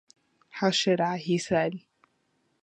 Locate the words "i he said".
0.99-1.81